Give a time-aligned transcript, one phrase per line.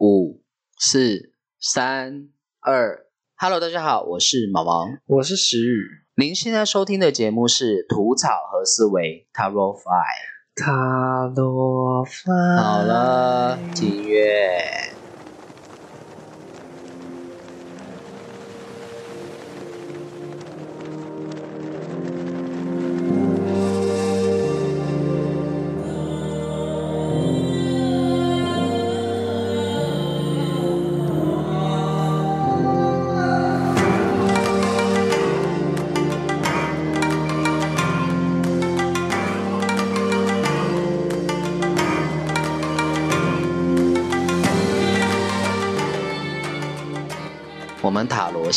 [0.00, 0.44] 五、
[0.78, 2.28] 四、三、
[2.60, 3.06] 二
[3.36, 5.88] ，Hello，大家好，我是毛毛，我是石宇。
[6.14, 10.54] 您现在收听的节目是《吐草和思维》Tarot Five。
[10.54, 12.12] 塔罗牌。
[12.62, 14.62] 好了，金月。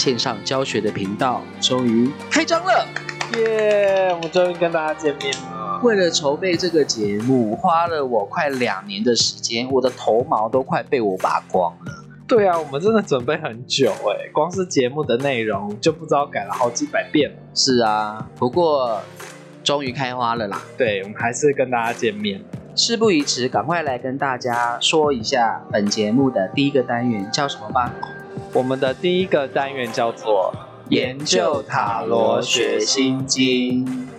[0.01, 2.87] 线上教学的频道终于开张了，
[3.37, 4.11] 耶！
[4.15, 5.79] 我们终于跟大家见面了。
[5.83, 12.03] 为了筹备这个节目，花了我快两年的时间，我的头毛都快被我拔光了。
[12.27, 17.37] 对啊，我们真的准备很久哎，光是节目的内容就不知道改了好几百遍了。
[17.53, 18.99] 是啊，不过
[19.63, 20.63] 终于开花了啦。
[20.79, 22.43] 对，我们还是跟大家见面。
[22.75, 27.93] 事不宜迟，赶快来跟大家说一下本节目的第一个单元叫什么吧。
[28.53, 30.53] 我们的第一个单元叫做
[30.89, 34.09] 研究塔罗学心经。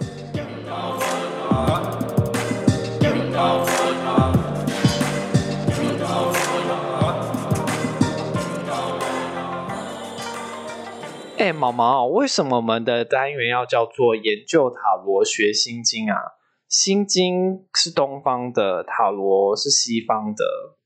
[11.36, 16.16] 哎，毛毛，为什么我们的单元要叫做研究塔罗学心经啊？
[16.68, 20.44] 心经是东方的，塔罗是西方的，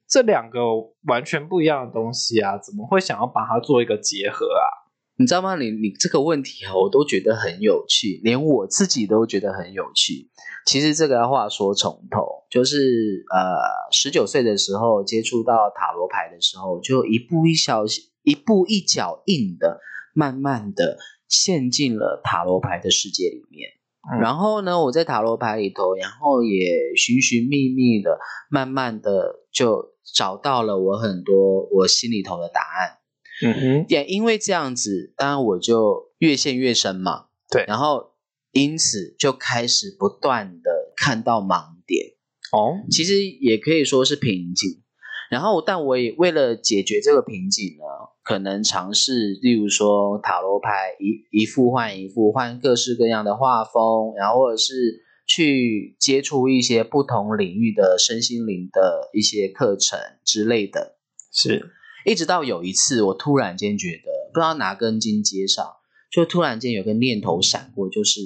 [0.09, 0.61] 这两个
[1.07, 4.87] 完全不一样的东西啊，怎么会想要把它做一个结合啊？
[5.19, 5.57] 你知道吗？
[5.57, 10.31] 你你这个问题啊，我都觉得很有趣，连我自己都觉得很有趣。
[10.67, 17.84] 其实这个话说从头，就是呃，十九岁的时候接触到塔罗牌的时候，就一步一小
[18.23, 19.81] 一步一脚印的，
[20.12, 23.71] 慢慢的陷进了塔罗牌的世界里面。
[24.12, 28.19] 嗯然后呢，我在塔罗牌里头，然后也寻寻觅觅的，
[28.50, 32.99] 慢慢的就找到了我很多我心里头的答案。
[33.43, 37.27] 嗯哼，也因为这样子，当然我就越陷越深嘛。
[37.50, 38.12] 对然后
[38.53, 42.15] 因此就开始不断的看到盲点，
[42.53, 44.83] 哦，其实也可以说是瓶颈。
[45.28, 47.84] 然后，但我也为了解决这个瓶颈呢，
[48.22, 60.97] 可能尝试，例如说塔罗牌一一副换一副，换各式各样的画风，然后或者是去接触一些不同领域的身心灵的一些课程之类的。
[61.32, 61.70] 是，
[62.04, 65.66] 一直到有一次，我突然间觉得不知道哪根筋接上，
[66.10, 68.20] 就突然间有个念头闪过，就是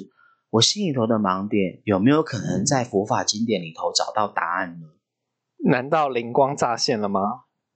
[0.51, 4.87] 我心里头的盲点有没有可能在佛法经典里头找到答案呢？
[5.69, 7.21] 难道灵光乍现了吗？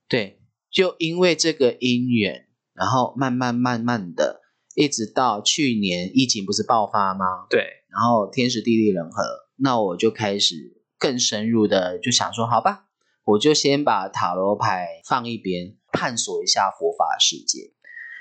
[0.08, 4.40] 对，就因为这个因缘，然后慢慢慢慢的，
[4.74, 7.46] 一直到去年疫情不是爆发吗？
[7.48, 9.22] 对，然后天时地利人和，
[9.56, 12.88] 那我就开始更深入的就想说，好吧，
[13.24, 17.72] 我就先把塔罗牌放一边，探索一下佛法世界，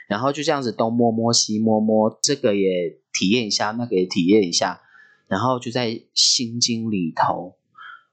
[0.07, 4.81] 然后就这样子东摸摸西摸摸，这个也体验一下，那个也体验一下，
[5.27, 7.57] 然后就在心经里头，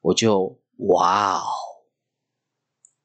[0.00, 1.44] 我就哇哦，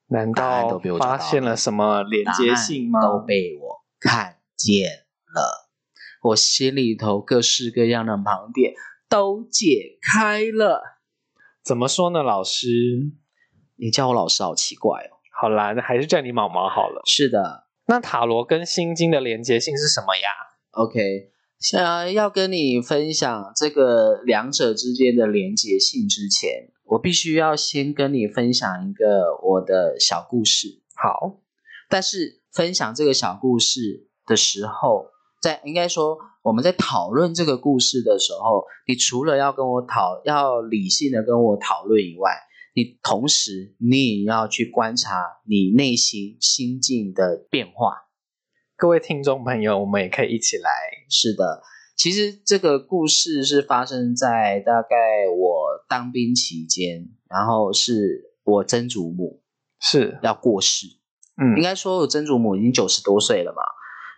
[0.08, 3.00] 难道发现了什么连接性吗？
[3.02, 5.67] 都被我看见了，
[6.28, 8.74] 我心里头各式各样的盲点
[9.10, 10.82] 都解开了。
[11.64, 12.68] 怎么说呢，老师？
[13.76, 15.18] 你叫我老师好奇怪哦。
[15.40, 17.02] 好啦，那还是叫你毛毛好了。
[17.06, 20.30] 是的那塔罗跟心经的连接性是什么呀
[20.72, 21.30] ？，OK，
[21.60, 30.82] 想要跟你分享这个两者之间的连接性之前，我必须要先跟你分享一个我的小故事。
[30.96, 31.40] 好，
[31.88, 35.06] 但是分享这个小故事的时候，
[35.40, 42.32] 在应该说我们在讨论这个故事的时候，你除了要跟我讨，要理性的跟我讨论以外，
[42.74, 48.08] 你同时你也要去观察你内心心境的变化。
[48.76, 50.70] 各位听众朋友，我们也可以一起来。
[51.10, 51.64] 是的，
[51.96, 59.42] 其实这个故事是发生在大概我当兵期间，然后是我曾祖母
[59.80, 60.86] 是，要过世，
[61.42, 63.64] 嗯应，该说我曾祖母已经九十多岁了嘛，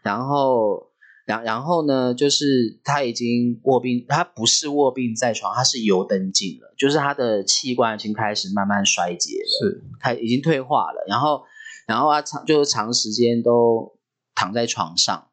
[0.04, 0.89] 然后，
[1.30, 11.44] 然然后呢，就是他已经卧病，他不是卧病在床，他是油灯镜了，就是他的器官已经开始慢慢衰竭了，是，他已经退化了，然后，
[11.86, 14.00] 然后啊长就是长时间都
[14.34, 15.28] 躺在床上，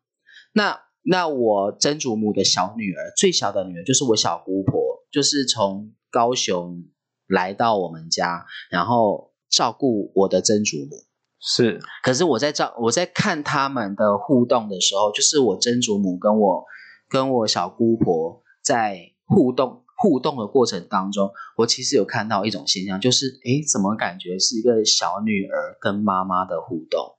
[0.53, 4.79] 那那我曾祖母的小女儿，最小的女儿就是我小姑婆，
[5.11, 6.85] 就是从高雄
[7.27, 11.07] 来到我们家，然后照顾我的曾祖母。
[11.39, 16.65] 是，可是我在照我在看他们的互动的时候，就是我曾祖母跟我
[17.09, 27.17] 跟我小姑婆在互动互动的过程当中，我其实有看到一种现象，就是诶，怎么感觉是一个小女儿跟妈妈的互动？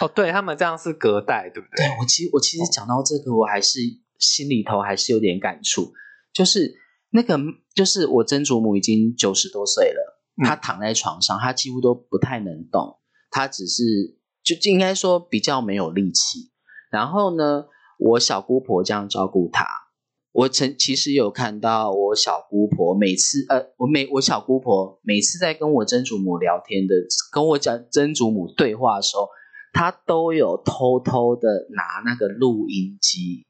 [0.00, 1.86] 哦，对他们这样是隔代，对不对？
[1.86, 3.80] 对我其实我其实讲到这个，我还是
[4.18, 5.92] 心里头还是有点感触，
[6.32, 6.74] 就是
[7.10, 7.38] 那个
[7.74, 12.98] 就是我曾祖母已经九十多岁了，她躺在床上，她几乎都不太能动。
[13.36, 13.82] 他只是
[14.42, 16.50] 就应该说比较没有力气，
[16.90, 17.66] 然后呢，
[17.98, 19.66] 我小姑婆这样照顾他。
[20.32, 26.94] 我曾其实有看到我小姑婆每次呃，我每我小姑婆每次在跟我曾祖母聊天的，
[27.30, 29.28] 跟我讲曾祖母对话的时候，
[29.74, 33.45] 她都有偷偷的拿那个录音机。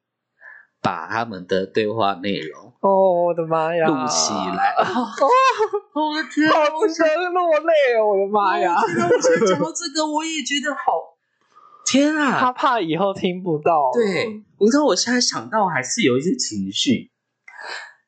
[0.86, 4.72] 把他们的对话内容哦，我的妈呀，录起来！
[4.78, 8.06] 我的天，好想落泪哦！
[8.06, 8.76] 我的妈呀！
[8.80, 11.16] 我讲到这个，我也觉得好
[11.84, 12.38] 天啊！
[12.38, 13.90] 他怕以后听不到。
[13.92, 17.10] 对，你知道我现在想到还是有一些情绪。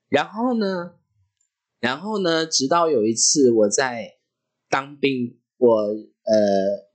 [0.08, 0.92] 然后呢，
[1.80, 4.18] 然后呢，直到有一次我在
[4.70, 6.86] 当兵，我呃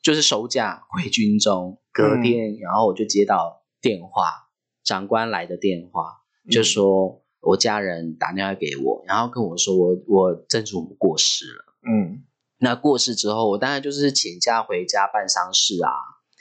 [0.00, 4.43] 就是守假回军中，隔天，然后我就接到电话。
[4.84, 6.04] 长官来的电话
[6.50, 11.64] 就说，我家人打电话给我，然后跟我说我我曾祖母过世了。
[11.86, 12.22] 嗯，
[12.58, 15.90] 那过世之后，我当然就是请假回家办丧事啊。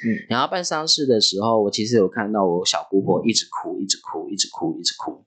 [0.06, 5.26] 嗯，然后办丧事的时候，我其实有看到我小姑婆一直哭，一直哭，一直哭，一直哭。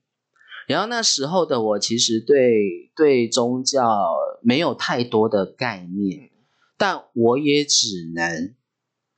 [0.67, 6.29] 然后那时候的我其实对对宗教没有太多的概念，
[6.77, 8.53] 但我也只能，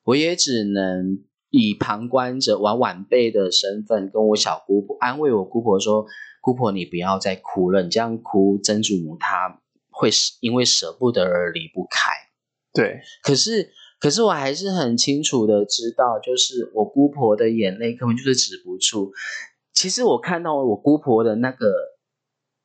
[0.04, 1.26] 我也只能。
[1.52, 6.06] 以旁观者、晚晚辈的身份，跟我小姑婆安慰我姑婆说
[6.42, 9.60] ：“姑婆，你不要再哭了，你这样哭，曾祖母她
[9.90, 10.10] 会
[10.42, 12.12] 因为舍不得而离不开。”
[12.72, 19.12] 对，可是，可是我还是很清楚的知道，就是我姑婆的眼泪根本就是止不住。
[19.74, 21.74] 其实我看到我姑婆的那个、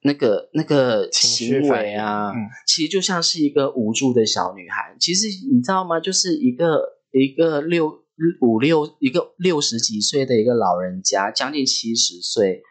[0.03, 2.33] 那个、那个行为啊，
[2.67, 4.95] 其实就像是一个无助的小女孩。
[5.01, 5.99] 其实你知道吗？
[5.99, 8.04] 就是一个一个六。
[8.41, 12.63] 五六一个六十几岁的一个老人家，将近七十岁，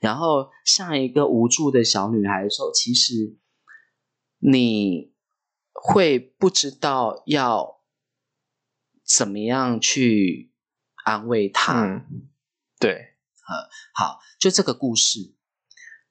[0.00, 3.36] 然后像一个无助的小女孩的时候，其实
[4.38, 5.12] 你
[5.72, 7.80] 会不知道要
[9.04, 10.52] 怎么样去
[11.04, 12.06] 安慰她。
[12.78, 15.34] 对，呃，好，就这个故事，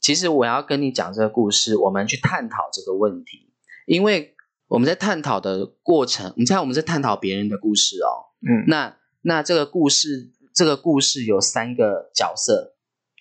[0.02, 3.54] 其实我要跟你讲这个故事，我们去探讨这个问题，
[3.86, 4.36] 因为
[4.68, 8.31] 我们在探讨的过程，你猜我们在探讨别人的故事哦。
[8.42, 12.76] 嗯，那那这个故事，这个故事有三个角色，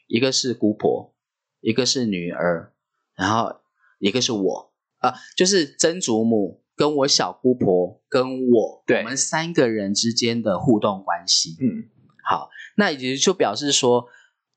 [0.06, 1.14] 一个是姑婆，
[1.60, 2.72] 一个是女儿，
[3.14, 3.60] 然后
[3.98, 11.56] 一个是我啊，就是曾祖母跟我小姑婆跟我，我们三个人之间的互动关系。
[11.60, 11.90] 嗯，
[12.24, 14.06] 好，那也就表示说，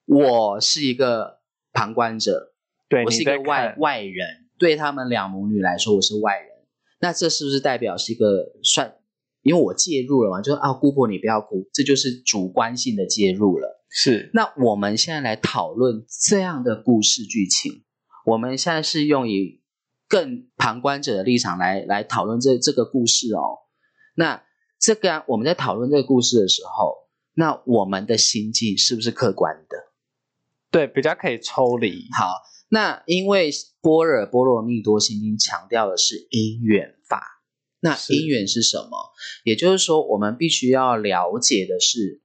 [0.05, 1.41] 我是一个
[1.73, 2.53] 旁观者，
[2.87, 6.49] 对我是一个外外人，对他们两母女来说，我是外人。
[6.99, 8.95] 那这是不是代表是一个算？
[9.43, 13.83] 因为我介入了嘛，就是啊，姑婆你不要哭，这就是主观性的介入了。
[13.89, 17.83] 是，那我们现在来讨论这样的故事剧情，
[18.25, 19.61] 我们现在是用以
[20.07, 23.59] 更旁观者的立场来来讨论这这个故事哦。
[24.15, 24.41] 那
[24.79, 26.95] 这个我们在讨论这个故事的时候，
[27.35, 29.77] 那我们的心境是不是客观的？
[30.71, 32.07] 对，比较可以抽离。
[32.17, 37.02] 好，那因为般若波罗蜜多心经强调的是因缘法。
[37.83, 39.11] 那因缘是什么？
[39.43, 42.21] 也就是说，我们必须要了解的是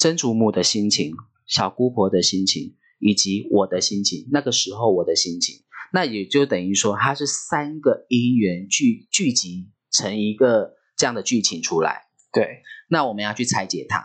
[0.00, 1.12] 曾祖母的心情、
[1.46, 4.28] 小姑婆的心情，以及我的心情。
[4.32, 5.62] 那个时候我的心情，
[5.92, 12.08] 那也就等于说，它是三个因缘聚聚集成一个这样的剧情出来。
[12.32, 14.04] 对，那我们要去拆解它。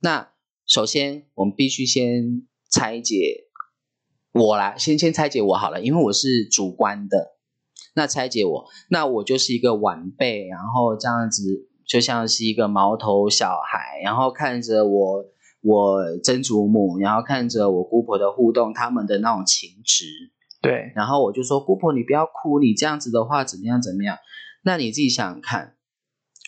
[0.00, 0.32] 那
[0.66, 3.44] 首先，我们必须先拆解
[4.32, 7.33] 我来，先先拆解我好了，因为我是主观的。
[7.96, 15.24] 那拆解我，那我就是一个晚辈，然后这样子就像是一个毛头小孩，然后看着我
[15.62, 20.06] 我曾祖母，然后看着我姑婆的互动，他们的那种情执，
[20.60, 24.18] 对，然后我就说姑婆你不要哭，你这样子的话怎么样怎么样？
[24.62, 25.76] 那你自己想想看，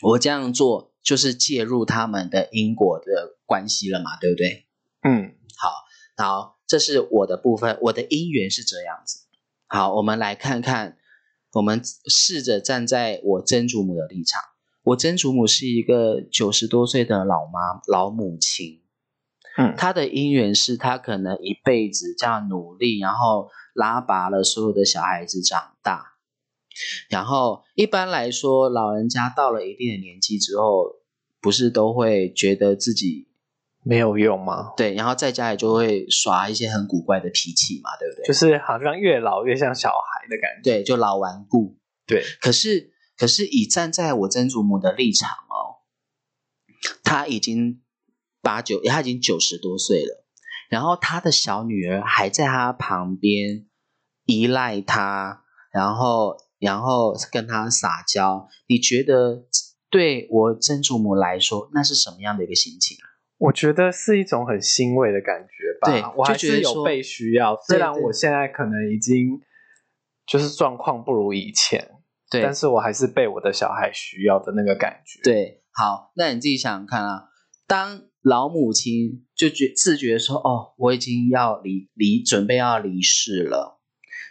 [0.03, 4.67] 我这样做就是介入他们的因果的关系了嘛，对不对？
[5.05, 9.27] 嗯，好，好，这是我的部分，我的因缘是这样子。
[9.69, 10.97] 好，我们来看看。
[11.57, 14.43] 我们试着站在我曾祖母的立场，
[14.83, 18.83] 我曾祖母是一个九十多岁的老妈老母亲，
[19.57, 26.19] 嗯，她的因缘是她可能一辈子这样努力，然后拉拔了所有的小孩子长大，
[27.09, 30.97] 然后一般来说，老人家到了一定的年纪之后，
[31.41, 33.26] 不是都会觉得自己
[33.89, 34.73] 没有用吗？
[34.77, 38.27] 对，然后在家里就会耍一些很古怪的脾气嘛，对不对？
[38.27, 40.63] 就是好像越老越像小孩的感觉。
[40.65, 41.79] 对，就老顽固。
[42.05, 45.87] 对，可是可是以站在我曾祖母的立场哦，
[47.05, 47.81] 她已经
[48.43, 50.27] 八九，她已经九十多岁了，
[50.69, 53.67] 然后她的小女儿还在她旁边
[54.25, 58.49] 依赖她，然后然后跟她撒娇。
[58.67, 59.45] 你觉得
[59.91, 63.15] 对我曾祖母来说，那是什么样的一个心情啊？
[63.39, 65.91] 我觉得是一种很欣慰的感觉吧。
[65.91, 69.41] 对我还觉得说是有被需要，虽然我现在可能已经
[70.27, 71.89] 就是状况不如以前，
[72.31, 77.29] 对，但是我还是被我的小孩需要的那个感觉。，对，好，那你自己想想看啊，
[77.67, 83.81] 当老母亲就觉自觉说，哦，我已经要离离准备要离世了，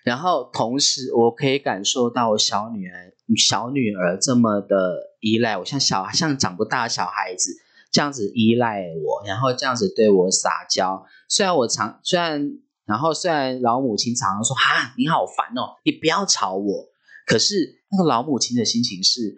[0.04, 7.52] 然后同时我可以感受到我小女儿小女儿这么的依赖我，像小像长不大的小孩子
[7.96, 11.06] 这样子依赖我，然后这样子对我撒娇。
[11.30, 16.90] 虽然我常虽然然后虽然老母亲常常说，哈，你好烦哦，你不要吵我。
[17.26, 19.38] 可是那个老母亲的心情是，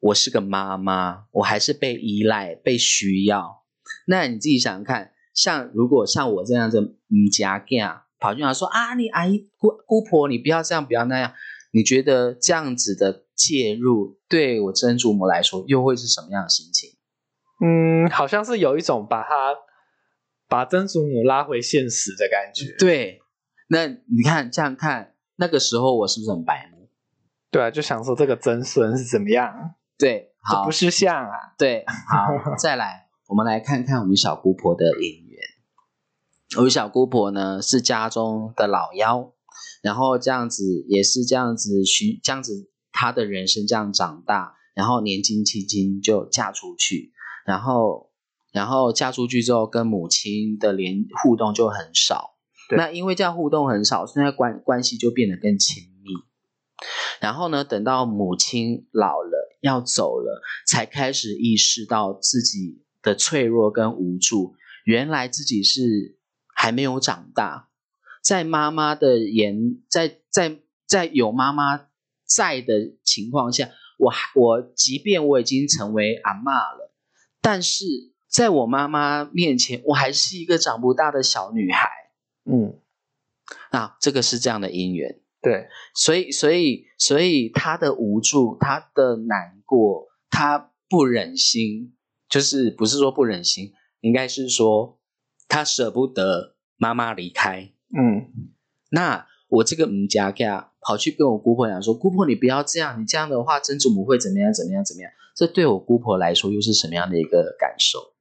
[0.00, 3.62] 我是个妈妈，我还是被依赖、被需要。
[4.08, 11.32] 那你自己想想看，像如果像我这样子，嗯，家干跑进来说啊，你阿姨姑姑婆，你不要这样，不要那样。
[11.70, 16.95] 你觉得这样子的介入，对我曾祖母来说，又会是什么样的心情？
[17.60, 19.54] 嗯，好像是有一种把他
[20.48, 22.76] 把曾祖母拉回现实的感觉。
[22.78, 23.20] 对，
[23.68, 26.88] 那你看这样看，那个时候我是不是很白目？
[27.50, 31.54] 对啊，就想说这个曾孙是怎么样，对，好，这不是像啊。
[31.56, 35.40] 对，好，再来，我们来看看我们小姑婆的姻缘。
[36.58, 39.32] 我们小姑婆呢是家中的老幺，
[39.82, 47.12] 然后这样子也是这样子寻这样子，她的人生这样长大，然后年纪轻轻就嫁出去，
[47.46, 48.10] 然后
[48.52, 52.34] 然后嫁出去之后跟母亲的连互动就很少。
[52.76, 56.10] 那因为这样互动很少，现在关关系就变得更亲密。
[57.20, 64.56] 然后呢，等到母亲老了要走了，才开始意识到自己的脆弱跟无助。
[64.84, 66.18] 原来自己是
[66.54, 67.68] 还没有长大，
[68.22, 71.86] 在妈妈的眼，在在在有妈妈
[72.24, 76.85] 在的情况下，我还我即便我已经成为阿妈了，
[77.46, 77.84] 但是
[78.26, 81.88] 在我妈妈面前，我还是一个长不大的小女孩。
[82.44, 82.80] 嗯，
[83.70, 85.20] 啊，这个是这样的因缘。
[85.40, 91.94] 对，所以，所以，所以他的无助，他的难过，他不忍心，
[92.28, 94.98] 就是不是说不忍心，应该是说
[95.46, 97.70] 他舍不得妈妈离开。
[97.96, 98.26] 嗯，
[98.90, 104.52] 那我这个母家家跑去跟我姑婆讲说：“姑婆，你不要这样，你这样的话，曾祖母会怎么样？
[104.52, 104.84] 怎么样？
[104.84, 108.14] 怎么样？”这对我姑婆来说又是什么样的一个感受？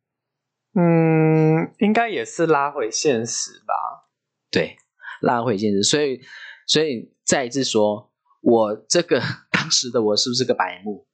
[0.77, 4.09] 嗯，应该也是拉回现实吧。
[4.51, 4.75] 对，
[5.21, 5.81] 拉回现实。
[5.81, 6.19] 所以，
[6.67, 11.07] 所以再一次说，我这个 当时的我是不是个白目？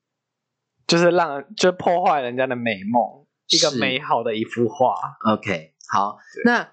[0.87, 4.95] 就是让就破坏人家的美梦，一个美好的一幅画。
[5.31, 6.63] OK，好，那《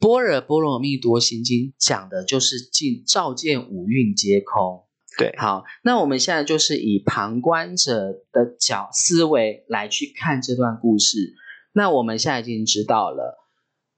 [0.00, 4.83] 般若波罗蜜多心经》讲的就是尽照见五蕴皆空。
[5.16, 11.34] 对，好，那我们现在就是以旁观者的角思维来去看这段故事。
[11.72, 13.38] 那我们现在已经知道了，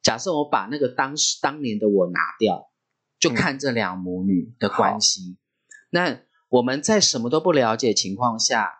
[0.02, 2.66] 假设我把那个当时当年的我拿掉，
[3.18, 5.38] 就看这两母女的关系。
[5.90, 8.70] 那我们在什么都不了解情况下，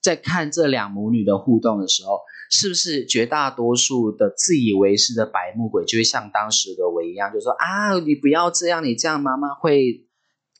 [0.00, 10.06] 在看这两母女的互动的时候，是不是绝大多数的自以为是的白目鬼就会像当时的我一样，就说啊，你不要这样，你这样妈妈会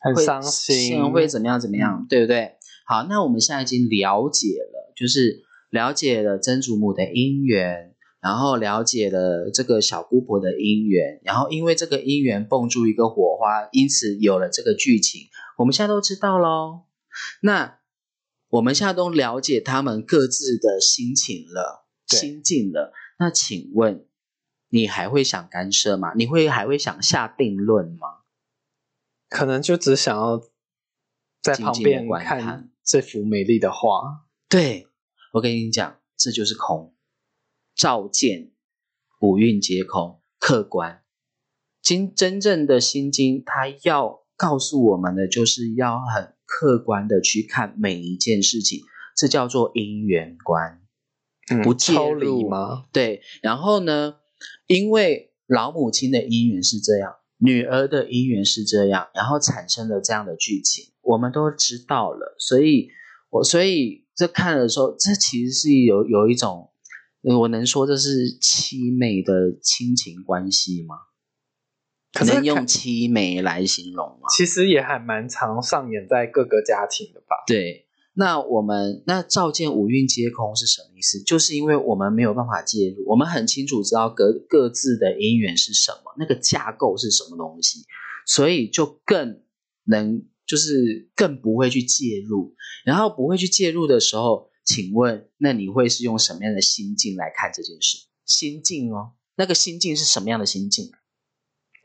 [0.00, 2.52] 很伤心，会怎么样怎么样，对不对？
[2.86, 15.22] 好，那我们现在已经了解了，就是了解了曾祖母的姻缘，然后了解了这个小姑婆的姻缘，然后因为这个姻缘蹦出一个火花，因此有了这个剧情，
[15.58, 16.84] 我们现在都知道喽。
[17.42, 17.78] 那
[18.50, 22.92] 我们现在都了解他们各自的心情了，心境了。
[23.18, 24.06] 那请问，
[24.70, 26.14] 你还会想干涉吗？
[26.14, 28.17] 你会还会想下定论吗？
[29.28, 30.40] 可能就只想要
[31.42, 34.26] 在旁边看看这幅美丽的画。
[34.48, 34.88] 对，
[35.34, 36.94] 我跟你讲，这就是空，
[37.74, 38.52] 照见
[39.20, 41.02] 五蕴皆空，客观。
[41.82, 48.80] 经真正的心经，它要告诉我们的，就是要很客观的去看每一件事情，
[49.16, 50.82] 这叫做因缘观。
[51.50, 52.84] 嗯不介抽入吗？
[52.92, 54.16] 对，然后呢，
[54.66, 62.88] 因为老母亲的姻缘是这样，女儿的姻缘是这样，然后产生了这样的剧情，我们都知道了，所以
[63.30, 66.70] 我所以这看的时候，这其实是有有一种，
[67.22, 70.96] 我能说这是凄美的亲情关系吗？
[72.12, 74.28] 可能用凄美来形容吗？
[74.36, 77.36] 其实也还蛮常上演在各个家庭的吧？
[77.46, 77.87] 对，
[78.18, 81.22] 那我们那照见五蕴皆空是什么意思？
[81.22, 87.84] 就是因为我们没有办法介入，我们很清楚知道各各自的因缘是什么，那个架构是什么东西，
[88.26, 89.44] 所以就更
[89.84, 92.56] 能就是更不会去介入。
[92.84, 97.98] 然后不会去介入的时候，请问那你会是用什么样的心境来看这件事？
[98.26, 100.90] 心境哦，那个心境是什么样的心境？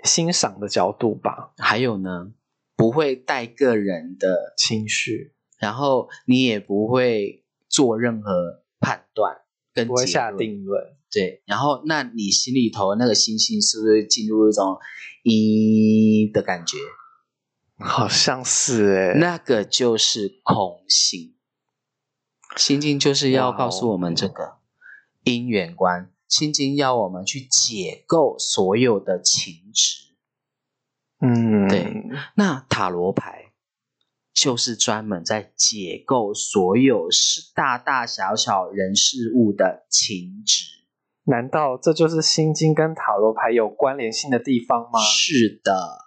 [0.04, 2.34] 欣赏的角度吧，还有呢，
[2.76, 9.38] 不会带个人的情绪然后你也不会做任何判断
[9.74, 10.84] 跟不会下定论。
[11.10, 14.78] 对，然后那你心里头那个星星是不是进入一种
[15.24, 16.78] 一的感觉？
[17.78, 21.34] 好像是哎、那个就是空性。
[22.58, 24.58] 心经就是要告诉我们这个
[25.24, 30.14] 因缘观，心经要我们去解构所有的情执。
[31.22, 32.04] 嗯，对
[32.36, 33.43] 那塔罗牌
[34.34, 40.66] 就是专门在解构所有是大大小小人事物的情值。
[41.26, 45.00] 难道这就是心经跟塔罗牌有关联性的地方吗？
[45.00, 46.03] 是的。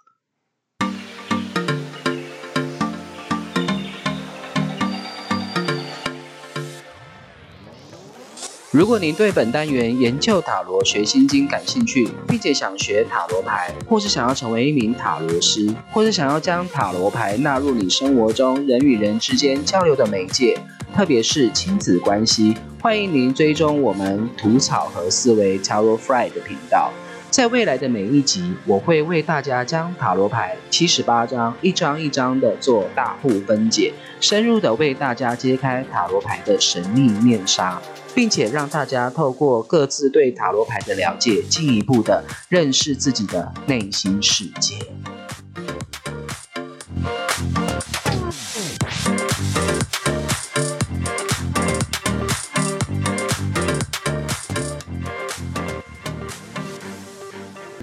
[8.71, 20.59] 如果您对本单元研究塔罗学心经感兴趣，并且想学塔罗牌，或是想要成为一名塔罗师，或是想要将塔罗牌纳入你生活中人与人之间交流的媒介，
[20.93, 26.91] 特别是亲子关系，欢迎您追踪我们吐草和思维 Tarot Fry 的频道。
[27.29, 37.81] 在未来的每一集，我会为大家将塔罗牌七十八张一张一张的做大户分解，深入的为大家揭开塔罗牌的神秘面纱，
[38.17, 44.75] 并且让大家透过各自对塔罗牌的了解，进一步的认识自己的内心世界。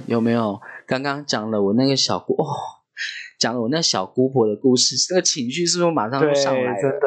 [0.06, 0.60] 有没有？
[0.84, 2.44] 刚刚讲了我那个小姑哦，
[3.38, 6.82] 讲了我那小姑婆的故事，那个情绪是不是马上就，上来了？
[6.82, 7.06] 真的，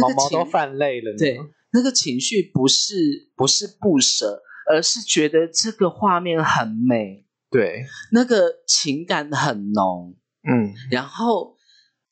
[0.00, 1.16] 毛毛都泛泪了呢。
[1.16, 1.40] 对，
[1.76, 4.40] 那个情绪不是不是不舍，
[4.72, 11.56] 而是觉得这个画面很美，对，那个情感很浓，嗯，然后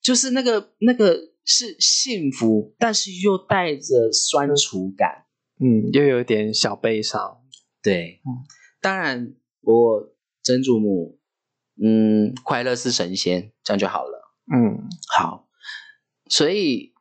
[0.03, 5.25] 就是那个那个是幸福，但是又带着酸楚感。
[5.61, 7.41] 嗯，又有点小悲伤。
[7.81, 8.45] 对，嗯
[8.81, 11.19] 当然我曾祖母，
[11.83, 14.35] 嗯，快乐是神仙，这样就好了。
[14.53, 15.49] 嗯，好，
[16.29, 16.93] 所以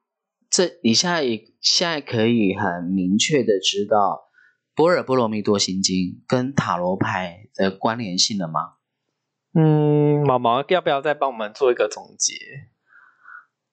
[0.50, 4.30] 这你现在也现在可以很明确的知道
[4.76, 5.96] 《般若波罗蜜多心经》
[6.28, 8.74] 跟塔罗牌的关联性了吗？
[9.54, 12.34] 嗯，毛毛要不要再帮我们做一个总结？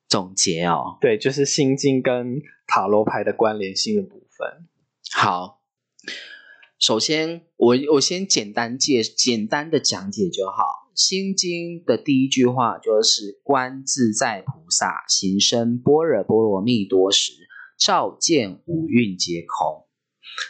[0.08, 4.68] 总结哦，对，就是心经跟塔罗牌的关联性的部分。
[5.12, 5.62] 好，
[6.78, 10.92] 首先我我先简单介简单的讲解就好。
[10.94, 17.32] 心经的第一句话就是“观自在菩萨行深般若波罗蜜多时，
[17.80, 19.88] 照见五蕴皆空”。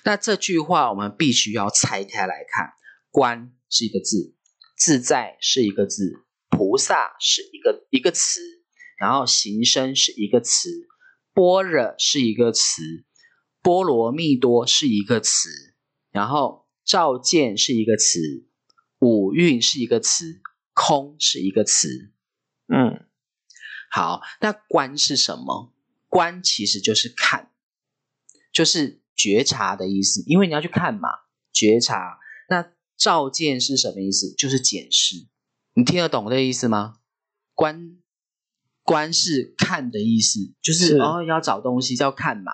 [0.05, 2.73] 那这句话我们必须要拆开来看
[3.11, 4.35] ，“观”是一个字
[4.77, 8.40] ，“自在”是一个字，“菩萨”是一个一个词，
[8.99, 10.69] 然后“行深”是一个词
[11.33, 12.83] ，“般若”是一个词。
[13.62, 15.75] 波罗蜜多是一个词，
[16.11, 18.19] 然后照见是一个词，
[19.01, 20.40] 五蕴是一个词，
[20.73, 22.11] 空是一个词。
[22.69, 23.07] 嗯，
[23.90, 25.75] 好，那观是什么？
[26.11, 27.51] 观其实就是看，
[28.53, 31.09] 就是觉察的意思，因为你要去看嘛，
[31.53, 32.18] 觉察。
[32.51, 34.35] 那照见是什么意思？
[34.35, 35.29] 就是检视。
[35.75, 36.96] 你听得懂这意思吗？
[37.55, 37.99] 观
[38.83, 42.53] 观是看的意思，就是是哦要找东西叫看嘛，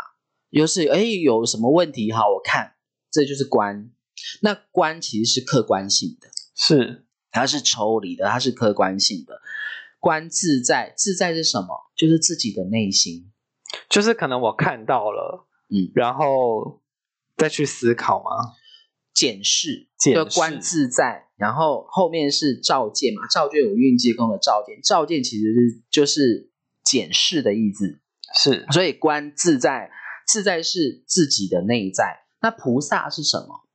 [0.53, 2.75] 就是哎有什么问题好我看，
[3.11, 3.91] 这就是观。
[4.43, 6.29] 那观其实是客观性的。
[6.55, 9.41] 是，它是抽离的，它是客观性的。
[9.99, 11.91] 观自在，自在是什么？
[11.97, 13.33] 就是自己的内心。
[13.89, 16.83] 就是可能我看到了，嗯，然后
[17.37, 18.55] 再去思考吗？
[19.15, 26.51] 检视，检观自在，然后后面是照见嘛，照见有运济功的照见，照见其实是就是
[26.85, 27.99] 检视的意思，
[28.39, 29.91] 是，所以观自在，
[30.27, 32.27] 自在是自己的内在。
[32.43, 33.67] 那菩萨是什么？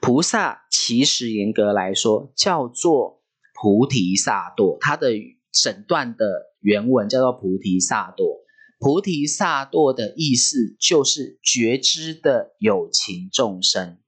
[0.00, 3.22] 菩萨其实严格来说叫做
[3.54, 5.12] 菩提萨埵，它的
[5.52, 6.26] 整段的
[6.60, 8.39] 原文叫做菩提萨埵。
[8.80, 13.98] 菩提萨埵的意思就是觉知的有情众生，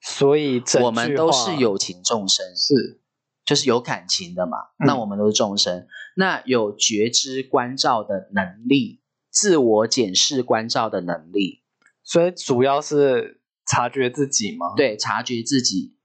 [0.00, 3.00] 所以我们都是有情众生，是
[3.44, 4.58] 就是有感情的嘛。
[4.80, 11.62] 嗯那我们都是众生，那有觉知关照的能力，自我检视关照的能力，
[12.02, 15.96] 所以主要是察觉自己吗？，对，察觉自己。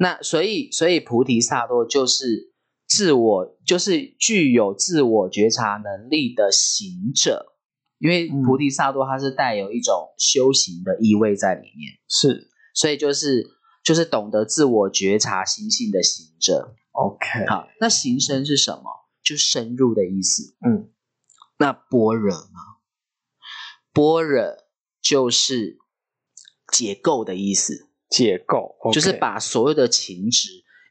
[0.00, 2.52] 那所以，所以菩提萨埵就是
[2.88, 7.54] 自我，就是具有自我觉察能力的行者。
[7.98, 13.44] 因为嗯菩提萨埵它是带有一种修行的意味在里面，是所以就是
[13.84, 16.76] 就是懂得自我觉察心性的行者。
[16.92, 18.84] OK，好，那行深是什么？
[19.24, 20.54] 就深入的意思。
[20.64, 20.90] 嗯，
[21.58, 22.58] 那般若呢？
[23.92, 24.44] 般若
[25.02, 25.78] 就是
[26.72, 27.88] 解构的意思。
[28.08, 30.48] 解构就是把所有的情质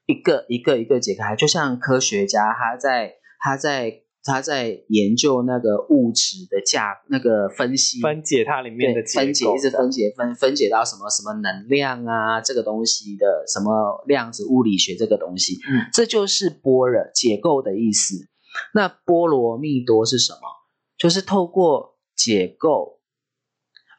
[0.07, 18.27] 一个一个一个解开，就像科学家他在他在他在研究那个物质的价那个分析分解它里面的分解一直分解分分解到什么什么能量啊这个东西的什么量子物理学这个东西，嗯，这就是波若解构的意思。
[18.73, 20.39] 那波罗蜜多是什么？
[20.97, 22.99] 就是透过解构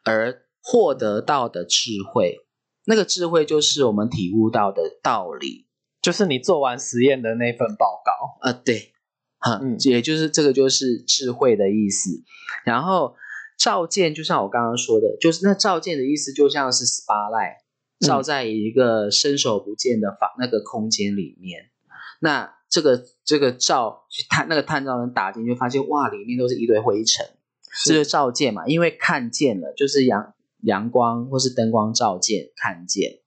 [0.03, 2.39] 而获得到的智慧。
[2.85, 5.68] 那个智慧就是我们体悟到的道理。
[6.01, 8.37] 就是你做完实验的那份报告。
[8.41, 8.93] 呃，对，
[9.39, 12.23] 哈，嗯也就是这个就是智慧的意思。
[12.63, 13.15] 然后
[13.57, 17.57] 照见，就像我刚刚说的，就是那照见的意思，就像是 spotlight
[17.99, 21.69] 嗯照在一个伸手不见的房那个空间里面。
[22.21, 27.25] 那这个这个照去探那个探照灯打进去，发现哇，里面都是一堆灰尘，
[27.83, 33.19] 这就是照见嘛，因为看见了，就是阳阳光或是灯光照见看见。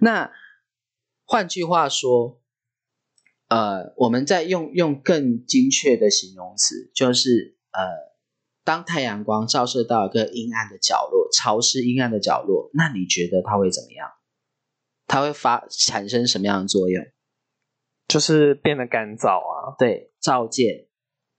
[0.00, 0.32] 那
[1.32, 2.42] 换句话说，
[3.48, 7.80] 呃，我们在用用更精确的形容词，就是呃，
[8.64, 14.10] 当太阳光照射到一个阴暗的角落，潮湿阴暗的角落，那你觉得它会怎么样？
[15.06, 17.02] 它会发产生什么样的作用？
[18.08, 19.74] 就是变得干燥啊。
[19.78, 20.86] 对，照见，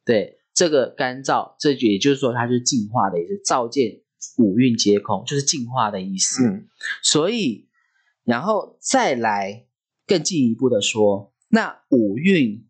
[0.03, 3.39] 对这个干燥，这也就是说它是净化的意思。
[3.45, 4.01] 照见
[4.39, 6.47] 五蕴皆空，就是净化的意思。
[6.47, 6.67] 嗯，
[7.03, 7.69] 所以，
[8.23, 9.67] 然后再来
[10.05, 12.65] 更进一步的说，那五蕴，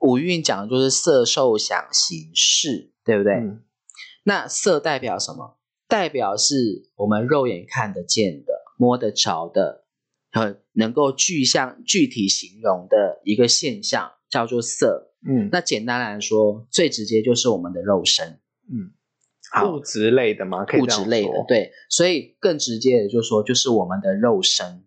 [0.00, 3.34] 五蕴讲的就是色、受、想、行、识，对不对？
[3.34, 3.62] 嗯
[4.26, 5.58] 那色代表什么？
[5.86, 9.84] 代表是我们肉眼看得见的、摸得着的，
[10.32, 15.12] 很，能够具象具体形容的一个现象，叫做色。
[15.28, 18.40] 嗯那简单来说，最直接就是我们的肉身。
[18.72, 18.92] 嗯，
[19.52, 20.64] 好物质类的吗？
[20.64, 21.44] 可以物质类的，。
[21.46, 24.84] 对，所以更直接的就是说，就是我们的肉身。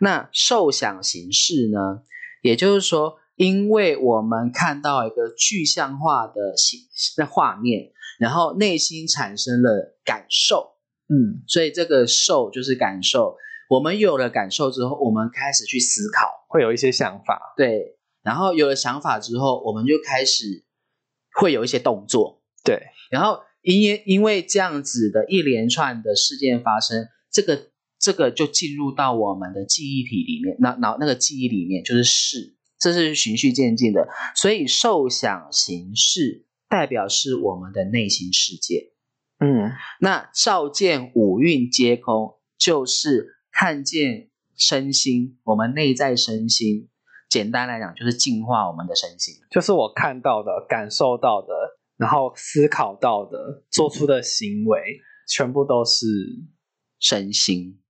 [0.00, 2.02] 那受想行识呢，
[2.42, 6.80] 也就是说，因为我们看到一个具象化的形
[7.16, 10.74] 的画面，然后内心产生了感受，
[11.08, 11.42] 嗯。
[11.46, 13.36] 所以这个受就是感受。
[13.68, 17.54] 我们有了感受之后，我们开始去思考，会有一些想法。
[17.56, 20.64] 对，然后有了想法之后，我们就开始
[21.34, 22.80] 会有一些动作，对，
[23.10, 27.70] 然后因因因为这样子的一连串的事件发生，这个
[28.06, 38.92] 这个就进入到我们的记忆体里面，那脑那个记忆里面就是识，这是循序渐进的，所以受想行识代表是我们的内心世界。
[39.40, 46.88] 嗯那照见五蕴皆空，就是看见身心，我们内在身心。
[47.28, 49.34] 简单来讲，就是净化我们的身心。
[49.50, 51.48] 就是我看到的、感受到的，
[51.96, 56.06] 然后思考到的、做出的行为，全部都是
[57.00, 57.80] 身心，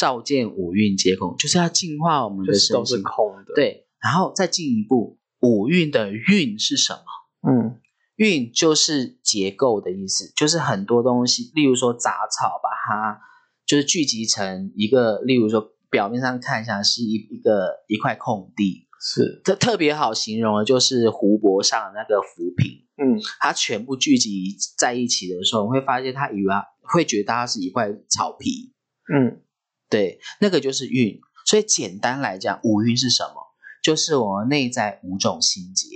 [0.00, 3.02] 照见五蕴皆空，就是要净化我们的身就是都是心。
[3.02, 7.50] 空的。，对，然后再进一步，五蕴的蕴是什么？
[7.50, 7.76] 嗯。
[8.16, 13.20] 蕴就是结构的意思，就是很多东西，例如说杂草，把它
[13.66, 23.20] 就是聚集成一个，例如说表面上看起来是一一个一块空地，是，这特别好形容的就是湖泊上的那个浮萍，嗯。
[23.38, 28.72] 它全部聚集在一起的时候，你会发现它以为它会觉得它是一块草皮，
[29.12, 29.40] 嗯
[29.90, 31.20] 对，那个就是运。
[31.44, 33.34] 所以简单来讲，五运是什么？
[33.82, 35.86] 就是我们内在五种心结。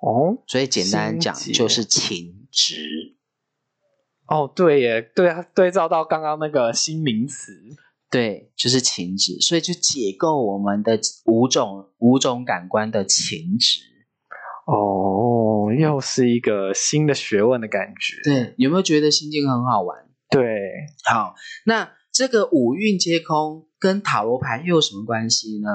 [0.00, 3.16] 哦所以简单讲就是情执。
[4.26, 7.52] 哦，对耶，对啊，对照到刚刚那个新名词，
[8.10, 13.80] 对，就是情执，所以就解构我们的五种五种感官的情执。
[14.66, 18.22] 哦，又是一个新的学问的感觉。
[18.22, 20.08] 对，有没有觉得心境很好玩？
[20.30, 20.42] 对，
[21.04, 21.34] 好，
[21.66, 25.68] 那这个五蕴皆空跟塔罗牌又有什么关系呢？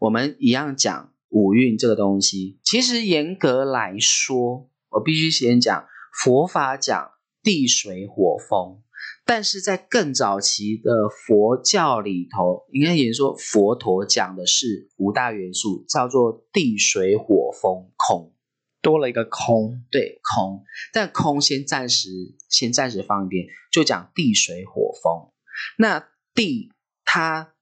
[0.00, 2.58] 我们一样讲五蕴这个东西。
[2.64, 7.12] 其实严格来说，我必须先讲佛法讲
[7.44, 8.82] 地水火风，
[9.24, 18.34] 但是在更早期的佛教里头，应该也说佛陀讲的是五大元素，叫做地水火风空。
[18.80, 22.08] 多了一个空，对空，但空先暂时
[22.48, 25.30] 先暂时放一边，就讲地水火风。
[25.76, 26.72] 那地
[27.04, 27.54] 它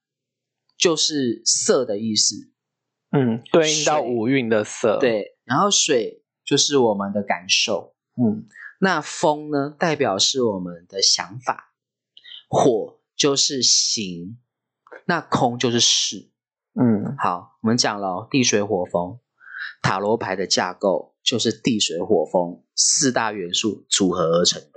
[0.77, 2.51] 就是色的意思，
[3.11, 8.47] 嗯，对应到五蕴的色，，对，然后水就是我们的感受，嗯，
[8.79, 11.73] 那风呢代表是我们的想法，
[12.49, 14.39] 火就是行，
[15.05, 16.29] 那空就是事。
[16.73, 19.19] 嗯，好，我们讲了哦地水火风，
[19.81, 24.70] 塔罗牌的架构就是地水火风四大元素组合而成的。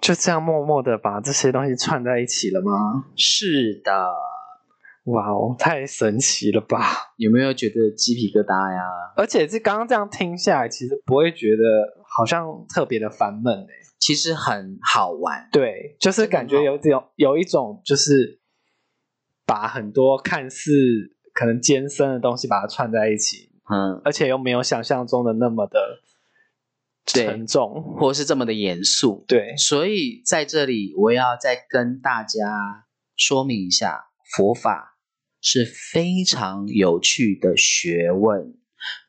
[0.00, 3.06] 就这样默默的把这些东西串在一起了吗？
[3.16, 3.92] 是的，
[5.04, 7.12] 哇哦，太神奇了吧！
[7.16, 8.82] 有没有觉得鸡皮疙瘩呀？
[9.16, 11.62] 而且这刚刚这样听下来，其实不会觉得
[12.06, 13.68] 好像特别的烦闷诶。
[13.98, 15.48] 其实很好玩。
[15.52, 18.40] 对，就是感觉有这种有一种就是
[19.44, 20.70] 把很多看似
[21.34, 26.09] 可能艰深的东西把它串在一起，嗯，而且又没有想象中的那么的对
[27.12, 27.82] 沉重。
[27.98, 29.24] 或是这么的严肃。
[29.26, 34.98] 对，所以在这里，我要再跟大家说明一下，佛法
[35.40, 38.54] 是非常有趣的学问，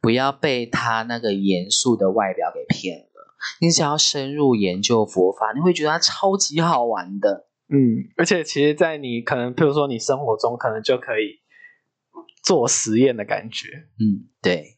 [0.01, 3.35] 不要被他那个严肃的外表给骗了。
[3.59, 7.47] 你只要深入研究佛法，你会觉得它超级好玩的。
[7.69, 11.39] 嗯，而且其实，在你可能，譬如说你生活中，可能就可以
[12.43, 13.67] 做实验的感觉。
[13.97, 14.77] 嗯，对。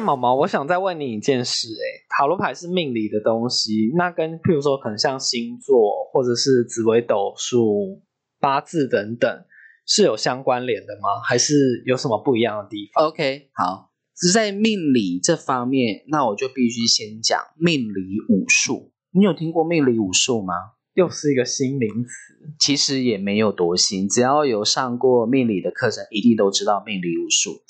[0.00, 5.76] 那毛毛，我想再问你一件事、欸，塔罗牌是命理的东西，那跟譬如说可能像星座
[6.10, 8.00] 或者是紫微斗数、
[8.40, 9.44] 八字等等，
[9.84, 11.20] 是有相关联的吗？
[11.22, 18.92] 还是有什么不一样的地方？OK，好，只在命理这方面，那我就必须先讲命理武术。
[19.12, 20.54] 你有听过命理武术吗？
[20.94, 22.10] 又是一个新名词。
[22.58, 27.60] 其实也没有多新，只要有上过命理的课程，一定都知道命理武术。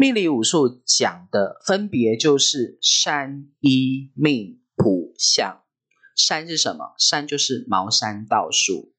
[0.00, 5.60] 命理武术讲的分别就是山、医、命、卜、相。
[6.14, 6.94] 山是什么？
[6.98, 8.94] 山就是茅山道术。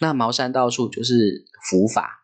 [0.00, 2.22] 那茅山道术就是符法。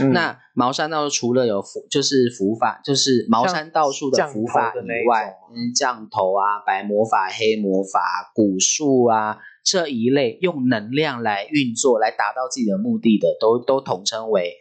[0.00, 14.54] 嗯那茅山道术除了有符，就是符法，就是茅山道术的符法以外种，嗯，降头啊、白魔法、黑魔法、蛊术啊这一类用能量来运作、来达到自己的目的的，都都统称为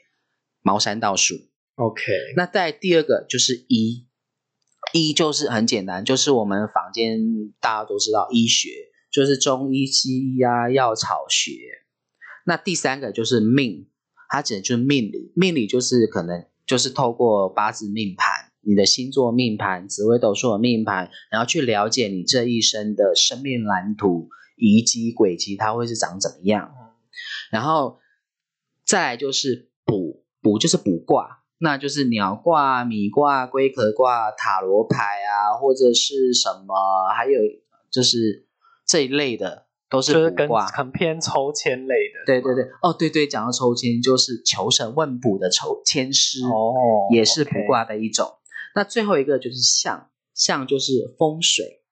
[0.62, 1.36] 茅山道术。
[1.76, 2.04] OK，
[2.36, 4.08] 那在第二个就是医，
[4.94, 8.70] 医就是很简单，就是我们房间大家都知道医学，
[9.12, 11.52] 就是中医、西医啊、药草学。
[12.46, 13.88] 那第三个就是命，
[14.30, 26.74] 它指的就是命理，命理就是可能就是透过八字命盘、你的星座命盘、紫微斗数的命盘，然后去了解你这一生的生命蓝图、遗迹、轨迹，它会是长怎么样。
[27.52, 28.00] 然后
[28.86, 36.74] 再来就是卜，卜就是卜卦，那就是鸟卦、米卦、龟壳卦、塔罗牌啊，或者是什么，
[37.16, 37.40] 还有
[37.92, 38.48] 就是
[38.86, 40.66] 这一类的都就是跟卜卦。
[40.66, 42.26] 很偏抽签类的。
[42.26, 48.28] 对对对，哦对对，讲到抽签，就是求神问卜的抽签师，哦，也是卜卦的一种。
[48.74, 51.84] 那最后一个就是相，相就是风水，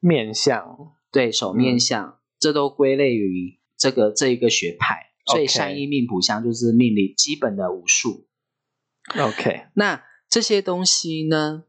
[0.00, 0.92] 面相。
[1.12, 4.96] 对手面嗯相，这都归类于这个这一个学派。
[5.32, 8.26] 所以山医命卜相就是命理基本的武术。
[9.14, 11.64] OK，那这些东西呢，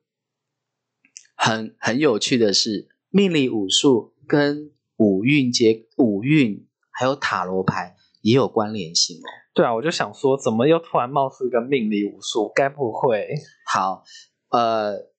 [1.35, 9.29] 很很有趣的是，命理武术跟五运结五运还有塔罗牌也有关联性哦。
[9.53, 12.51] 对啊，我就想说，怎么又突然冒出一个命理武术？
[12.55, 13.27] 该不会？
[13.65, 14.03] 好，
[14.49, 15.11] 呃，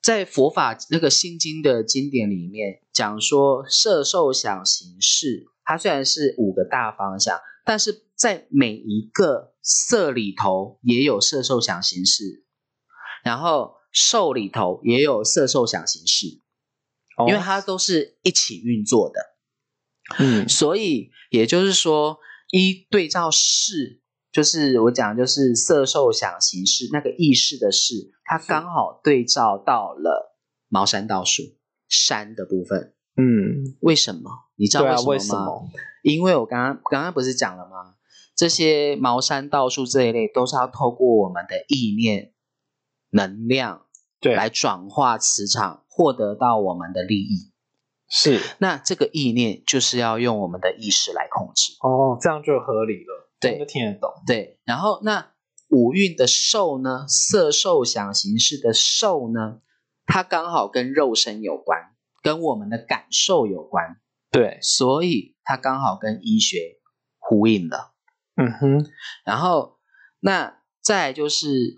[0.00, 12.44] 在佛法那个心经的经典里面讲说，色受想行识，它虽然是五个大方向，但是在每一个色里头也有色受想行识，
[13.24, 16.40] 然后受里头也有色受想行识，
[17.26, 19.20] 因为它都是一起运作的。
[20.20, 22.20] 嗯所以也就是说，
[22.52, 30.36] 一对照是，就是我讲就是色受想行识那个意识的识，它刚好对照到了
[30.68, 31.42] 茅山道术
[31.88, 32.94] 山的部分。
[33.16, 34.30] 嗯，为什么？
[34.54, 35.46] 你知道为为什什么吗？
[35.46, 35.70] 么？
[36.04, 37.96] 因为我刚刚刚刚不是讲了吗？
[38.42, 42.32] 这些茅山道术这一类都是要透过我们的意念
[43.10, 43.86] 能量
[44.20, 47.52] 对，来转化磁场，获得到我们的利益。
[48.08, 51.74] 是那这个意念就是要用我们的意识来控制。
[51.82, 54.10] 哦，这样就合理了，对就听得懂。
[54.26, 55.30] 对，然后那
[55.70, 59.60] 五蕴的受呢，色受想行识的受呢，
[60.04, 61.78] 它刚好跟肉身有关，
[62.20, 63.98] 跟我们的感受有关，
[64.32, 66.80] 对，所以它刚好跟医学
[67.20, 67.91] 呼应了。
[68.36, 68.86] 嗯哼，
[69.24, 69.78] 然后
[70.20, 71.76] 那再就是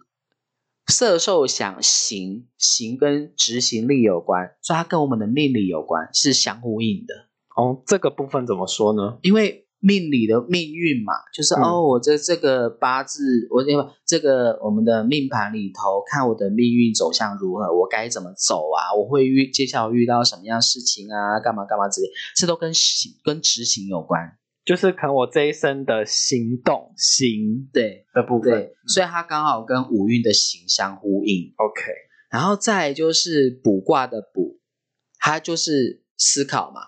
[0.87, 7.15] 色受想行，行跟执行力有关，所以它跟我们的命理有关，是相呼应的。
[7.57, 9.19] 哦，这个部分怎么说呢？
[9.23, 18.95] 因为命理的命运嘛，就是、嗯哦，我这这个八字，我因为这个我们的命盘里头看我的命运走向如何，我该怎么走啊？
[18.95, 21.41] 我会遇接下来遇到什么样事情啊？
[21.41, 24.39] 干嘛干嘛之类，这都跟行跟执行有关。
[24.65, 28.51] 就是可能我这一生的行动行对的部分。
[28.51, 31.53] 对，所以它刚好跟五运的行相呼应。
[31.57, 31.83] OK，
[32.31, 34.59] 然后再就是卜卦的卜，
[35.19, 36.81] 它就是思考嘛，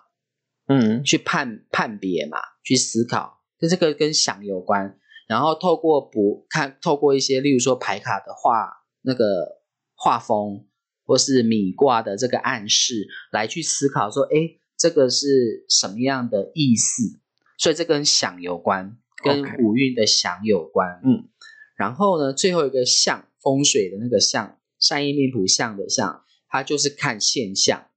[0.69, 4.99] 嗯，去判判别嘛，去思考，跟这个跟想有关。
[5.29, 9.61] 然后透过卜看，透过一些例如说牌卡的画那个
[9.97, 10.67] 画风，
[11.05, 17.21] 或是米卦的这个暗示，来去思考说，哎，这个是什么样的意思？
[17.57, 21.01] 所以这跟想有关，跟五运的想有关。
[21.05, 21.29] 嗯，
[21.77, 27.91] 然后呢，最后一个相风水的那个相，善意命谱相的相，它就是看现象，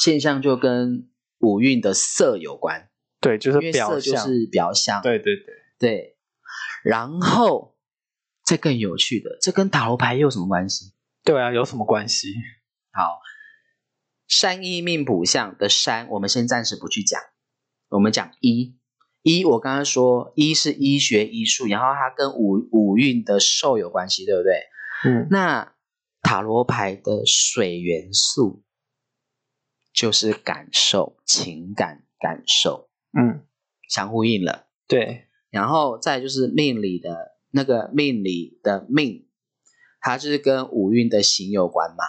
[0.00, 2.88] 现象就跟五运的色有关，
[3.20, 4.00] 对，就是表象。
[4.00, 5.02] 色就是表象。
[5.02, 5.44] 对对对，
[5.78, 6.16] 对，
[6.82, 7.76] 然后
[8.44, 10.92] 再更有趣的，这跟塔罗牌又有什么关系？
[11.22, 12.34] 对啊，有什么关系？
[12.92, 13.18] 好，
[14.28, 17.20] 山意命卜相的山，我们先暂时不去讲，
[17.94, 18.74] 我们讲一，
[19.22, 24.62] 一，我刚刚说一是医学医术，然后它跟五五运的受有关系，对不对？
[25.04, 25.76] 嗯，那
[26.20, 28.64] 塔罗牌的水元素
[29.92, 33.46] 就是感受、情感感受嗯，
[33.88, 34.66] 相呼应了。
[34.88, 39.28] 对，然后再就是命理的那个命理的命，
[40.00, 42.02] 它就是跟五运的行有关嘛。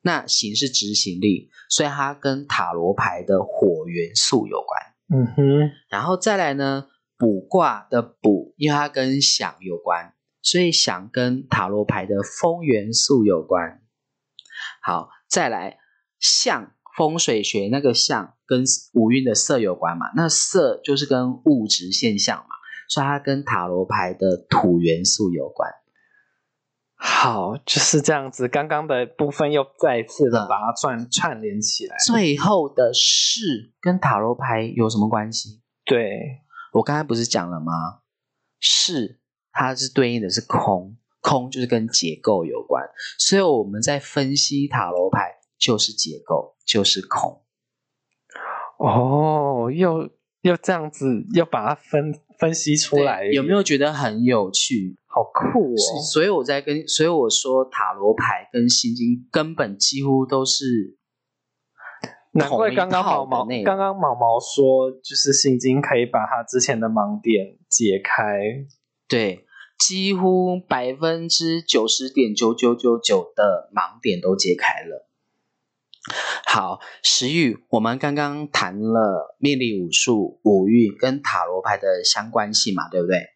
[0.00, 4.91] 那行是执行力，所以它跟塔罗牌的火元素有关。
[5.14, 6.86] 嗯哼，然后再来呢，
[7.18, 13.82] 卜卦的卜，因为它跟想有关，所以想跟塔罗牌的风元素有关。
[14.82, 15.76] 好，再来
[16.18, 22.56] 相风水学那个相跟五运的色有关嘛，那色就是跟物质现象嘛，
[22.88, 25.70] 所以它跟塔罗牌的土元素有关。
[27.04, 28.46] 好，就是这样子。
[28.46, 31.96] 刚刚的部分又再一次的嗯把它串串联起来。
[31.98, 35.60] 最后的是跟塔罗牌有什么关系？
[35.84, 36.42] 对，
[36.74, 38.02] 我刚才不是讲了吗？
[38.60, 39.18] 是
[39.50, 42.84] 它是对应的是空，空就是跟结构有关，
[43.18, 47.42] 所以我们在分析塔罗牌就是结构，就是空。
[48.78, 50.08] 哦，又
[50.42, 54.96] 又这样子，又把它分分析出来，有没有觉得很有趣？
[55.14, 55.76] 好酷哦？
[56.10, 60.96] 所以我在跟，所以我说塔罗牌跟心经根本几乎都是
[62.32, 68.40] 难怪刚刚毛毛刚刚毛毛说，就是心经可以把他之前的盲点解开。
[69.06, 69.44] 对，
[69.78, 75.06] 几乎百分之九十点九九九九的盲点都解开了。
[76.46, 83.31] 好，石玉，我们刚刚谈了命理武术、五运跟塔罗牌的相关性嘛，对不对？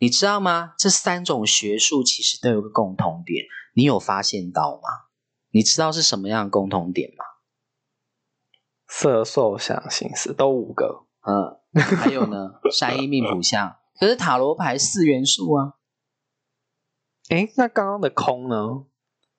[0.00, 0.72] 你知道吗？
[0.78, 3.44] 这三种学术其实都有个共同点，
[3.74, 4.88] 你有发现到吗？
[5.50, 7.24] 你知道是什么样的共同点吗？
[8.88, 11.60] 色受想行识都五个，嗯，
[11.98, 15.74] 还有呢，山一命谱相，可是塔罗牌四元素啊，
[17.28, 18.86] 诶，那刚刚的空呢？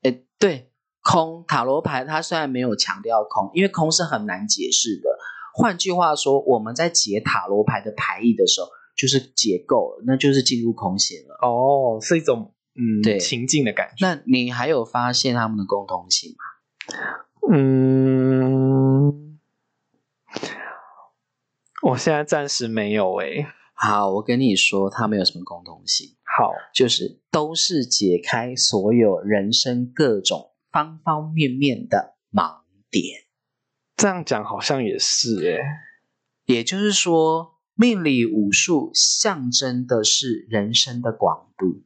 [0.03, 5.09] 诶，对，空塔罗牌它虽然没有强调空，因为空是很难解释的。
[5.55, 8.68] 换句话说，我们在解塔罗牌的牌意的时候，
[9.02, 11.36] 就是解构了，那就是进入空性了。
[11.41, 14.06] 哦，是一种嗯对情境的感觉。
[14.06, 16.38] 那你还有发现他们的共同性吗？
[17.52, 19.39] 嗯，
[21.82, 26.16] 我现在暂时没有诶、好，我跟你说，他们有什么共同性？
[26.38, 33.26] 好，就是都是解开所有人生各种方方面面的盲点。
[33.95, 35.60] 这样讲好像也是诶、
[36.45, 37.51] 也就是说，
[37.82, 41.82] 命理武术象征的是人生的广度。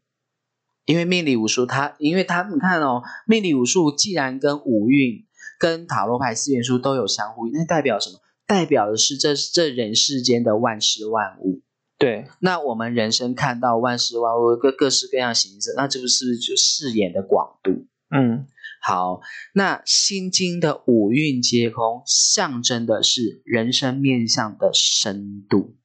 [0.83, 5.25] 因为命理武术它，因为它你看哦，命理武术既然跟五运、
[5.57, 8.19] 跟塔罗牌四元素都有相互，那代表什么？
[8.45, 11.61] 代表的是这这人世间的万事万物。
[11.97, 17.87] 对，那我们人生看到万事万物各各式各样形式，那这不是就视野的广度？
[18.13, 18.45] 嗯，
[18.81, 19.21] 好，
[19.53, 25.77] 那心经的五蕴皆空，象征的是人生面向的深度。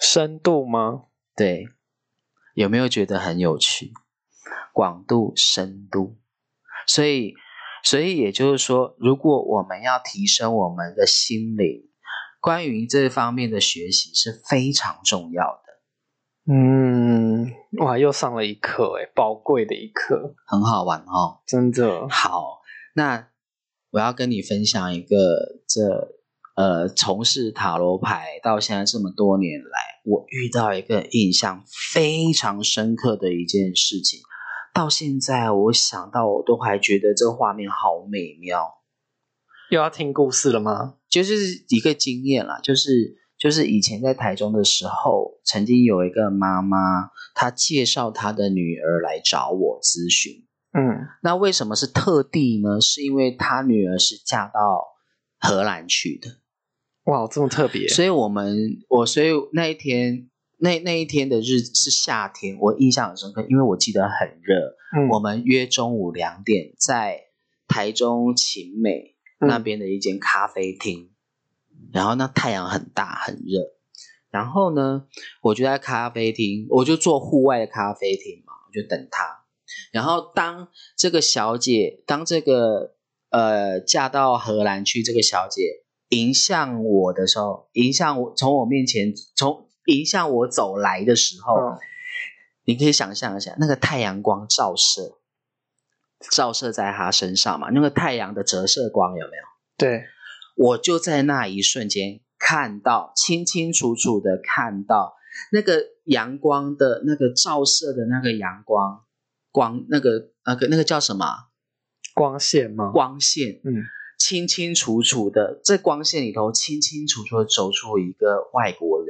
[0.00, 1.04] 深度吗？
[1.36, 1.68] 对，
[2.54, 3.92] 有没有觉得很有趣？
[4.72, 6.16] 广度、深度，
[6.86, 7.34] 所以，
[7.84, 11.90] 所以也就是说，如果我们要提升我们的心灵，
[12.40, 21.42] 关于这方面的学习是非常重要的，嗯，哇，又上了一课诶，宝贵的一课，很好玩哦。
[21.46, 22.08] 真的。
[22.08, 22.60] 好，
[22.94, 23.28] 那
[23.90, 26.19] 我要跟你分享一个这
[26.60, 34.20] 呃，从事塔罗牌到现在这么多年来，我遇到一个印象非常深刻的一件事情。
[34.74, 38.74] 到现在，我想到我都还觉得这个画面好美妙，
[39.70, 40.96] 又要听故事了吗？
[41.08, 50.46] 就是一个经验啦，就是就是以前在台中的时候，曾经有一个妈妈，她介绍她的女儿来找我咨询。
[50.74, 52.82] 嗯，那为什么是特地呢？
[52.82, 54.84] 是因为她女儿是嫁到
[55.38, 56.28] 荷兰去的，
[57.04, 57.88] 哇，这么特别。
[57.88, 60.28] 所以我们我所以那一天
[60.58, 64.76] 那那一天的日子是夏天，我印象很深刻，因为我记得很热。
[64.96, 67.28] 嗯，我们约中午两点在
[67.68, 71.10] 台中晴美嗯那边的一间咖啡厅，
[71.92, 73.60] 然后那太阳很大很热，
[74.30, 75.06] 然后呢，
[75.42, 79.44] 我就在咖啡厅，我就坐户外的咖啡厅嘛，我就等他。
[79.92, 82.94] 然后当这个小姐，当这个
[83.30, 91.78] 呃嫁到荷兰去这个小姐迎向我的时候，迎向我从我面前从迎向我走来的时候，嗯
[92.64, 95.18] 你可以想象一下，那个太阳光照射，
[96.30, 99.42] 照射在他身上嘛，那个太阳的折射光有没有？
[99.76, 100.04] 对，
[100.54, 105.14] 我就在那一瞬间看到，清清楚楚的看到
[105.50, 109.04] 那个阳光的那个照射的那个阳光
[109.50, 111.36] 光，那个那个那个叫什么啊？
[112.14, 112.90] 光线吗？
[112.92, 113.82] 光线，嗯，
[114.20, 119.08] 清清楚楚的，在光线里头清清楚楚的走出一个外国人，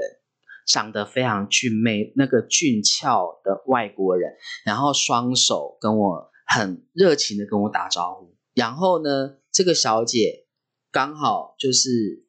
[0.66, 10.46] 长得非常俊美，那个俊俏的外国人，然后双手跟我很热情的跟我打招呼，然后呢，这个小姐
[10.92, 12.24] 刚好就是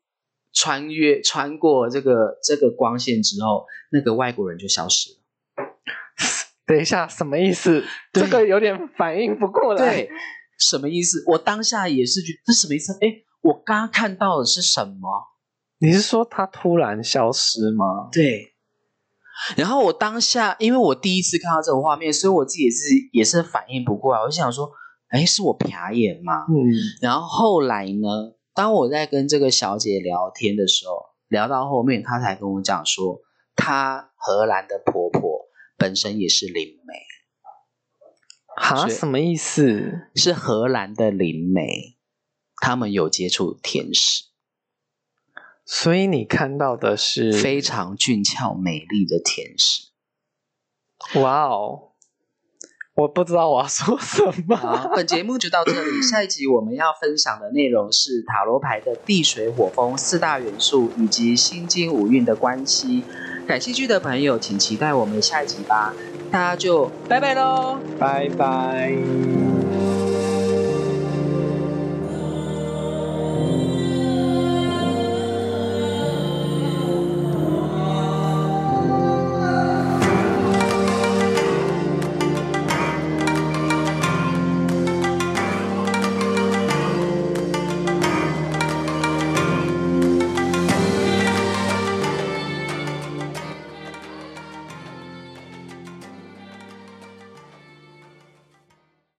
[0.51, 5.17] 穿越穿过这个这个光线之后，那个外国人就消失了。
[6.65, 7.83] 等一下，什么意思？
[8.11, 9.95] 对这个有点反应不过来。
[9.95, 10.09] 对，
[10.61, 11.23] 什么意思？
[11.27, 12.93] 我当下也是觉得这什么意思？
[13.01, 13.07] 哎，
[13.41, 15.27] 我刚刚看到的是什么？
[15.79, 18.09] 你是说他突然消失吗？
[18.11, 18.49] 对。
[19.57, 24.21] 然后我当下，因为我第一次看到这个画面，所以我自己也是也是反应不过来。
[24.21, 24.69] 我就想说，
[25.07, 26.45] 哎，是我瞟眼吗？
[26.47, 26.69] 嗯，
[27.01, 30.93] 然后后来呢，当我在跟这个小姐聊天的时候，
[31.27, 33.19] 聊到后面，她才跟我讲说，
[33.55, 36.93] 她荷兰的婆婆本身也是灵媒，
[38.61, 40.07] 哈，什么意思？
[40.15, 41.97] 是荷兰的灵媒，
[42.57, 44.25] 他们有接触天使，
[45.65, 49.89] 所以你看到的是非常俊俏美丽的天使。
[51.19, 51.90] 哇哦，
[52.95, 54.55] 我不知道我要说什么。
[54.55, 56.01] 好，本节目就到这里。
[56.01, 63.03] 下一集我们要分享的内容是塔罗牌的地、水、火、风四大元素以及心经五运的关系。
[63.47, 65.93] 感兴趣的朋友，请期待我们下一集吧。
[66.31, 67.77] 大家就拜拜喽。
[67.99, 69.50] 拜拜。